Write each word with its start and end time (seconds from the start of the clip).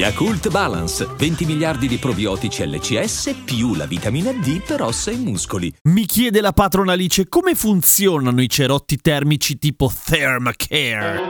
Yakult 0.00 0.48
Balance, 0.48 1.06
20 1.14 1.44
miliardi 1.44 1.86
di 1.86 1.98
probiotici 1.98 2.66
LCS 2.66 3.42
più 3.44 3.74
la 3.74 3.84
vitamina 3.84 4.32
D 4.32 4.62
per 4.62 4.80
ossa 4.80 5.10
e 5.10 5.16
muscoli. 5.16 5.70
Mi 5.90 6.06
chiede 6.06 6.40
la 6.40 6.52
patronalice 6.52 7.28
come 7.28 7.54
funzionano 7.54 8.40
i 8.40 8.48
cerotti 8.48 8.96
termici 8.96 9.58
tipo 9.58 9.92
Thermacare. 9.92 11.20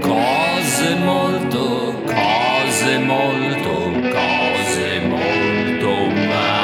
Cose 0.00 0.94
molto, 0.94 2.00
cose 2.06 2.98
molto, 2.98 3.70
cose 4.12 5.00
molto 5.00 5.88
umane. 5.88 6.62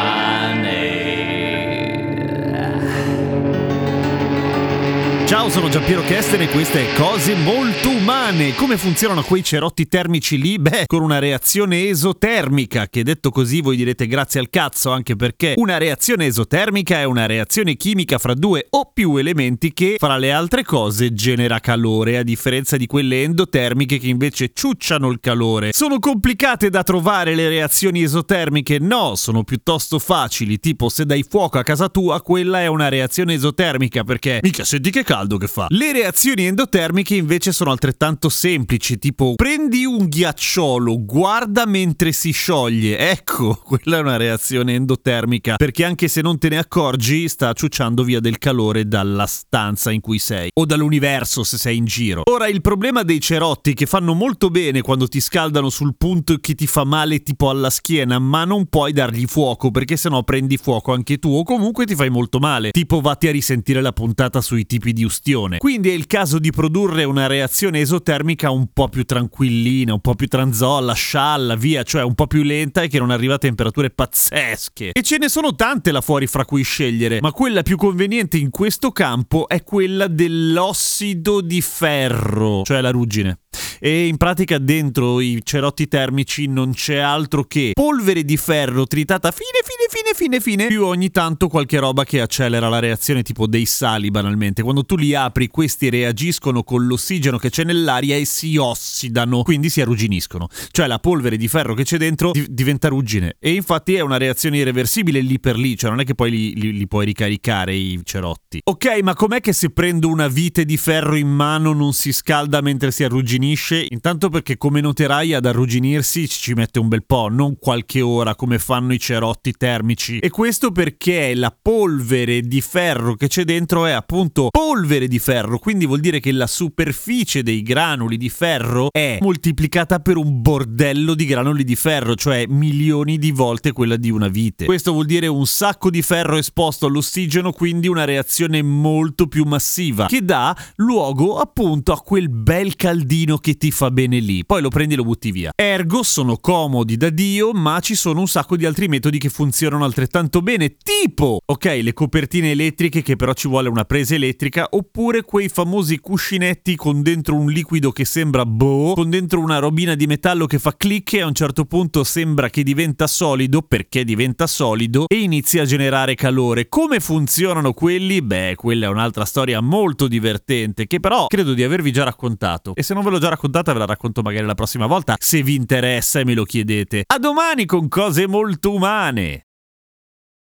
Ciao, 5.48 5.60
sono 5.60 5.70
Giampiero 5.70 6.02
Kesten 6.02 6.42
e 6.42 6.48
queste 6.48 6.92
cose 6.94 7.34
molto 7.34 7.88
umane. 7.88 8.54
Come 8.54 8.76
funzionano 8.76 9.22
quei 9.22 9.42
cerotti 9.42 9.86
termici 9.86 10.38
lì? 10.38 10.58
Beh, 10.58 10.84
con 10.86 11.00
una 11.00 11.18
reazione 11.18 11.88
esotermica, 11.88 12.86
che 12.88 13.02
detto 13.02 13.30
così 13.30 13.62
voi 13.62 13.76
direte 13.76 14.06
grazie 14.06 14.40
al 14.40 14.50
cazzo, 14.50 14.90
anche 14.90 15.16
perché 15.16 15.54
una 15.56 15.78
reazione 15.78 16.26
esotermica 16.26 16.98
è 16.98 17.04
una 17.04 17.24
reazione 17.24 17.76
chimica 17.76 18.18
fra 18.18 18.34
due 18.34 18.66
o 18.68 18.90
più 18.92 19.16
elementi 19.16 19.72
che, 19.72 19.96
fra 19.98 20.18
le 20.18 20.32
altre 20.32 20.64
cose, 20.64 21.14
genera 21.14 21.60
calore, 21.60 22.18
a 22.18 22.22
differenza 22.22 22.76
di 22.76 22.84
quelle 22.84 23.22
endotermiche 23.22 23.98
che 23.98 24.08
invece 24.08 24.50
ciucciano 24.52 25.08
il 25.10 25.18
calore. 25.18 25.72
Sono 25.72 25.98
complicate 25.98 26.68
da 26.68 26.82
trovare 26.82 27.34
le 27.34 27.48
reazioni 27.48 28.02
esotermiche? 28.02 28.78
No, 28.78 29.14
sono 29.14 29.44
piuttosto 29.44 29.98
facili, 29.98 30.58
tipo 30.58 30.90
se 30.90 31.06
dai 31.06 31.24
fuoco 31.26 31.58
a 31.58 31.62
casa 31.62 31.88
tua, 31.88 32.20
quella 32.20 32.60
è 32.60 32.66
una 32.66 32.88
reazione 32.88 33.32
esotermica, 33.32 34.04
perché 34.04 34.40
mica 34.42 34.64
senti 34.64 34.90
che 34.90 35.04
caldo 35.04 35.36
che 35.38 35.46
fa. 35.46 35.66
Le 35.70 35.92
reazioni 35.92 36.44
endotermiche 36.44 37.14
invece 37.14 37.52
sono 37.52 37.70
altrettanto 37.70 38.28
semplici, 38.28 38.98
tipo 38.98 39.34
prendi 39.34 39.84
un 39.84 40.08
ghiacciolo, 40.08 41.04
guarda 41.04 41.64
mentre 41.66 42.12
si 42.12 42.32
scioglie. 42.32 42.98
Ecco, 42.98 43.54
quella 43.64 43.98
è 43.98 44.00
una 44.00 44.16
reazione 44.16 44.74
endotermica, 44.74 45.56
perché 45.56 45.84
anche 45.84 46.08
se 46.08 46.20
non 46.20 46.38
te 46.38 46.48
ne 46.48 46.58
accorgi, 46.58 47.28
sta 47.28 47.52
ciucciando 47.52 48.02
via 48.02 48.20
del 48.20 48.38
calore 48.38 48.86
dalla 48.86 49.26
stanza 49.26 49.90
in 49.90 50.00
cui 50.00 50.18
sei 50.18 50.50
o 50.54 50.64
dall'universo 50.64 51.44
se 51.44 51.56
sei 51.56 51.76
in 51.76 51.84
giro. 51.84 52.22
Ora 52.24 52.48
il 52.48 52.60
problema 52.60 53.02
dei 53.02 53.20
cerotti 53.20 53.74
che 53.74 53.86
fanno 53.86 54.14
molto 54.14 54.50
bene 54.50 54.82
quando 54.82 55.06
ti 55.08 55.20
scaldano 55.20 55.70
sul 55.70 55.94
punto 55.96 56.36
che 56.38 56.54
ti 56.54 56.66
fa 56.66 56.84
male 56.84 57.22
tipo 57.22 57.50
alla 57.50 57.70
schiena, 57.70 58.18
ma 58.18 58.44
non 58.44 58.66
puoi 58.66 58.92
dargli 58.92 59.26
fuoco 59.26 59.70
perché 59.70 59.96
sennò 59.96 60.22
prendi 60.22 60.56
fuoco 60.56 60.92
anche 60.92 61.18
tu 61.18 61.30
o 61.30 61.44
comunque 61.44 61.86
ti 61.86 61.94
fai 61.94 62.10
molto 62.10 62.38
male. 62.38 62.70
Tipo 62.70 63.00
vatti 63.00 63.28
a 63.28 63.32
risentire 63.32 63.80
la 63.80 63.92
puntata 63.92 64.40
sui 64.40 64.66
tipi 64.66 64.92
di 64.92 65.04
ustione. 65.28 65.58
Quindi 65.58 65.90
è 65.90 65.92
il 65.92 66.06
caso 66.06 66.38
di 66.38 66.50
produrre 66.50 67.04
una 67.04 67.26
reazione 67.26 67.80
esotermica 67.80 68.50
un 68.50 68.68
po' 68.72 68.88
più 68.88 69.04
tranquillina, 69.04 69.92
un 69.92 70.00
po' 70.00 70.14
più 70.14 70.26
tranzolla, 70.26 70.94
scialla, 70.94 71.54
via, 71.54 71.82
cioè 71.82 72.02
un 72.02 72.14
po' 72.14 72.26
più 72.26 72.42
lenta 72.42 72.82
e 72.82 72.88
che 72.88 72.98
non 72.98 73.10
arriva 73.10 73.34
a 73.34 73.38
temperature 73.38 73.90
pazzesche. 73.90 74.92
E 74.92 75.02
ce 75.02 75.18
ne 75.18 75.28
sono 75.28 75.54
tante 75.54 75.92
là 75.92 76.00
fuori 76.00 76.26
fra 76.26 76.44
cui 76.44 76.62
scegliere, 76.62 77.20
ma 77.20 77.32
quella 77.32 77.62
più 77.62 77.76
conveniente 77.76 78.38
in 78.38 78.50
questo 78.50 78.90
campo 78.90 79.48
è 79.48 79.62
quella 79.62 80.06
dell'ossido 80.06 81.40
di 81.40 81.60
ferro, 81.60 82.62
cioè 82.64 82.80
la 82.80 82.90
ruggine 82.90 83.40
e 83.80 84.06
in 84.06 84.16
pratica 84.16 84.58
dentro 84.58 85.20
i 85.20 85.40
cerotti 85.42 85.88
termici 85.88 86.46
non 86.46 86.72
c'è 86.72 86.96
altro 86.96 87.44
che 87.44 87.70
polvere 87.74 88.24
di 88.24 88.36
ferro 88.36 88.86
tritata 88.86 89.30
fine 89.30 89.60
fine 89.62 90.14
fine 90.14 90.14
fine 90.14 90.40
fine 90.40 90.66
più 90.66 90.84
ogni 90.84 91.10
tanto 91.10 91.48
qualche 91.48 91.78
roba 91.78 92.04
che 92.04 92.20
accelera 92.20 92.68
la 92.68 92.78
reazione 92.78 93.22
tipo 93.22 93.46
dei 93.46 93.66
sali 93.66 94.10
banalmente. 94.10 94.62
Quando 94.62 94.84
tu 94.84 94.96
li 94.96 95.14
apri 95.14 95.48
questi 95.48 95.90
reagiscono 95.90 96.62
con 96.62 96.86
l'ossigeno 96.86 97.38
che 97.38 97.50
c'è 97.50 97.64
nell'aria 97.64 98.16
e 98.16 98.24
si 98.24 98.56
ossidano 98.56 99.42
quindi 99.42 99.70
si 99.70 99.80
arrugginiscono. 99.80 100.48
Cioè 100.70 100.86
la 100.86 100.98
polvere 100.98 101.36
di 101.36 101.48
ferro 101.48 101.74
che 101.74 101.84
c'è 101.84 101.96
dentro 101.98 102.32
di- 102.32 102.46
diventa 102.48 102.88
ruggine. 102.88 103.36
E 103.38 103.52
infatti 103.52 103.94
è 103.94 104.00
una 104.00 104.16
reazione 104.16 104.58
irreversibile 104.58 105.20
lì 105.20 105.38
per 105.38 105.56
lì 105.56 105.76
cioè 105.76 105.90
non 105.90 106.00
è 106.00 106.04
che 106.04 106.14
poi 106.14 106.30
li, 106.30 106.54
li- 106.54 106.72
li 106.72 106.86
puoi 106.86 107.04
ricaricare 107.04 107.74
i 107.74 108.00
cerotti. 108.02 108.60
Ok 108.64 109.00
ma 109.02 109.14
com'è 109.14 109.40
che 109.40 109.52
se 109.52 109.70
prendo 109.70 110.08
una 110.08 110.28
vite 110.28 110.64
di 110.64 110.76
ferro 110.76 111.16
in 111.16 111.28
mano 111.28 111.72
non 111.72 111.92
si 111.92 112.12
scalda 112.12 112.60
mentre 112.60 112.90
si 112.90 113.04
arrugginisce 113.04 113.67
intanto 113.76 114.28
perché 114.28 114.56
come 114.56 114.80
noterai 114.80 115.34
ad 115.34 115.46
arrugginirsi 115.46 116.28
ci 116.28 116.54
mette 116.54 116.78
un 116.78 116.88
bel 116.88 117.04
po', 117.04 117.28
non 117.28 117.58
qualche 117.58 118.00
ora 118.00 118.34
come 118.34 118.58
fanno 118.58 118.92
i 118.92 118.98
cerotti 118.98 119.52
termici. 119.52 120.18
E 120.18 120.30
questo 120.30 120.72
perché 120.72 121.34
la 121.34 121.54
polvere 121.60 122.40
di 122.42 122.60
ferro 122.60 123.14
che 123.14 123.28
c'è 123.28 123.44
dentro 123.44 123.86
è 123.86 123.92
appunto 123.92 124.48
polvere 124.50 125.08
di 125.08 125.18
ferro, 125.18 125.58
quindi 125.58 125.86
vuol 125.86 126.00
dire 126.00 126.20
che 126.20 126.32
la 126.32 126.46
superficie 126.46 127.42
dei 127.42 127.62
granuli 127.62 128.16
di 128.16 128.28
ferro 128.28 128.88
è 128.90 129.18
moltiplicata 129.20 130.00
per 130.00 130.16
un 130.16 130.40
bordello 130.40 131.14
di 131.14 131.26
granuli 131.26 131.64
di 131.64 131.76
ferro, 131.76 132.14
cioè 132.14 132.46
milioni 132.46 133.18
di 133.18 133.30
volte 133.30 133.72
quella 133.72 133.96
di 133.96 134.10
una 134.10 134.28
vite. 134.28 134.64
Questo 134.64 134.92
vuol 134.92 135.06
dire 135.06 135.26
un 135.26 135.46
sacco 135.46 135.90
di 135.90 136.02
ferro 136.02 136.36
esposto 136.36 136.86
all'ossigeno, 136.86 137.52
quindi 137.52 137.88
una 137.88 138.04
reazione 138.04 138.62
molto 138.62 139.26
più 139.26 139.44
massiva, 139.44 140.06
che 140.06 140.24
dà 140.24 140.56
luogo 140.76 141.38
appunto 141.38 141.92
a 141.92 142.00
quel 142.00 142.30
bel 142.30 142.74
caldino 142.76 143.36
che 143.36 143.56
ti 143.58 143.70
fa 143.70 143.90
bene 143.90 144.20
lì, 144.20 144.46
poi 144.46 144.62
lo 144.62 144.70
prendi 144.70 144.94
e 144.94 144.96
lo 144.96 145.04
butti 145.04 145.30
via. 145.30 145.50
Ergo 145.54 146.02
sono 146.02 146.38
comodi 146.38 146.96
da 146.96 147.10
Dio, 147.10 147.52
ma 147.52 147.78
ci 147.80 147.94
sono 147.94 148.20
un 148.20 148.28
sacco 148.28 148.56
di 148.56 148.64
altri 148.64 148.88
metodi 148.88 149.18
che 149.18 149.28
funzionano 149.28 149.84
altrettanto 149.84 150.40
bene, 150.40 150.76
tipo, 150.82 151.40
ok, 151.44 151.80
le 151.82 151.92
copertine 151.92 152.52
elettriche 152.52 153.02
che 153.02 153.16
però 153.16 153.34
ci 153.34 153.48
vuole 153.48 153.68
una 153.68 153.84
presa 153.84 154.14
elettrica, 154.14 154.68
oppure 154.70 155.22
quei 155.22 155.48
famosi 155.48 155.98
cuscinetti 155.98 156.76
con 156.76 157.02
dentro 157.02 157.34
un 157.34 157.50
liquido 157.50 157.90
che 157.90 158.06
sembra 158.06 158.46
boh, 158.46 158.94
con 158.94 159.10
dentro 159.10 159.40
una 159.40 159.58
robina 159.58 159.94
di 159.94 160.06
metallo 160.06 160.46
che 160.46 160.58
fa 160.58 160.74
click 160.76 161.14
e 161.14 161.20
a 161.20 161.26
un 161.26 161.34
certo 161.34 161.64
punto 161.64 162.04
sembra 162.04 162.48
che 162.48 162.62
diventa 162.62 163.06
solido 163.06 163.62
perché 163.62 164.04
diventa 164.04 164.46
solido 164.46 165.04
e 165.08 165.16
inizia 165.16 165.62
a 165.62 165.66
generare 165.66 166.14
calore. 166.14 166.68
Come 166.68 167.00
funzionano 167.00 167.72
quelli? 167.72 168.22
Beh, 168.22 168.54
quella 168.56 168.86
è 168.86 168.88
un'altra 168.88 169.24
storia 169.24 169.60
molto 169.60 170.06
divertente 170.08 170.86
che 170.86 171.00
però 171.00 171.26
credo 171.26 171.54
di 171.54 171.62
avervi 171.62 171.92
già 171.92 172.04
raccontato. 172.04 172.74
E 172.74 172.82
se 172.82 172.94
non 172.94 173.02
ve 173.02 173.10
l'ho 173.10 173.18
già 173.18 173.28
raccontata 173.48 173.72
ve 173.72 173.78
la 173.78 173.86
racconto 173.86 174.22
magari 174.22 174.46
la 174.46 174.54
prossima 174.54 174.86
volta 174.86 175.16
se 175.18 175.42
vi 175.42 175.54
interessa 175.54 176.20
e 176.20 176.24
me 176.24 176.34
lo 176.34 176.44
chiedete. 176.44 177.04
A 177.06 177.18
domani 177.18 177.64
con 177.64 177.88
cose 177.88 178.26
molto 178.26 178.72
umane. 178.72 179.47